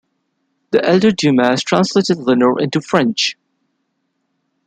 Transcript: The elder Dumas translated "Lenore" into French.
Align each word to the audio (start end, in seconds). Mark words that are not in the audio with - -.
The 0.71 0.83
elder 0.83 1.11
Dumas 1.11 1.61
translated 1.61 2.17
"Lenore" 2.17 2.59
into 2.59 2.81
French. 2.81 3.37